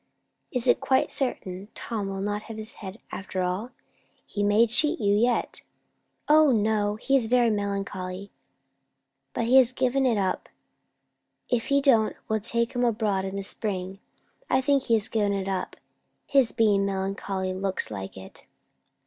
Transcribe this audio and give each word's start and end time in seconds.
Is 0.51 0.67
it 0.67 0.79
quite 0.79 1.13
certain 1.13 1.67
Tom 1.75 2.07
will 2.09 2.21
not 2.21 2.41
have 2.49 2.57
his 2.57 2.73
head 2.81 2.97
after 3.11 3.43
all? 3.43 3.69
He 4.25 4.41
may 4.41 4.65
cheat 4.65 4.99
you 4.99 5.15
yet." 5.15 5.61
"O 6.27 6.49
no! 6.51 6.95
He's 6.95 7.27
very 7.27 7.51
melancholy, 7.51 8.31
but 9.35 9.45
he 9.45 9.57
has 9.57 9.71
given 9.71 10.07
it 10.07 10.17
up. 10.17 10.49
If 11.51 11.67
he 11.67 11.81
don't, 11.81 12.15
we'll 12.27 12.39
take 12.39 12.73
him 12.73 12.83
abroad 12.83 13.25
in 13.25 13.35
the 13.35 13.43
spring. 13.43 13.99
I 14.49 14.59
think 14.59 14.81
he 14.85 14.95
has 14.95 15.07
given 15.07 15.33
it 15.33 15.47
up. 15.47 15.75
His 16.25 16.51
being 16.51 16.83
melancholy 16.83 17.53
looks 17.53 17.91
like 17.91 18.17
it." 18.17 18.47